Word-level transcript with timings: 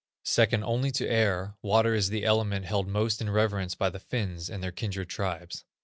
Second 0.25 0.63
only 0.63 0.89
to 0.89 1.07
air, 1.07 1.53
water 1.61 1.93
is 1.93 2.09
the 2.09 2.25
element 2.25 2.65
held 2.65 2.87
most 2.87 3.21
in 3.21 3.29
reverence 3.29 3.75
by 3.75 3.91
the 3.91 3.99
Finns 3.99 4.49
and 4.49 4.63
their 4.63 4.71
kindred 4.71 5.09
tribes. 5.09 5.63